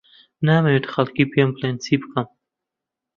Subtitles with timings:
[0.47, 2.27] نامەوێت خەڵک پێم بڵێن چی بکەم.